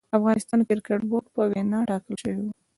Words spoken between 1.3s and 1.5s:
په